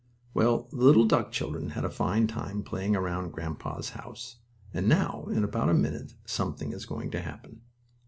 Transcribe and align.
Well, 0.33 0.67
the 0.71 0.77
little 0.77 1.05
duck 1.05 1.31
children 1.31 1.69
had 1.69 1.85
a 1.85 1.89
fine 1.91 2.25
time 2.25 2.63
playing 2.63 2.95
around 2.95 3.33
grandpa's 3.33 3.89
house, 3.91 4.37
and 4.73 4.89
now, 4.89 5.27
in 5.31 5.43
about 5.43 5.69
a 5.69 5.75
minute 5.75 6.15
something 6.25 6.71
is 6.73 6.87
going 6.87 7.11
to 7.11 7.21
happen. 7.21 7.61